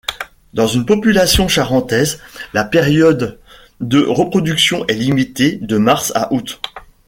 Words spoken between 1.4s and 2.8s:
charentaise la